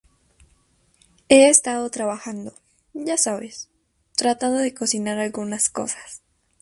[1.29, 2.55] He estado trabajando,
[2.95, 3.69] ya sabes,
[4.15, 6.23] tratando de cocinar algunas cosas".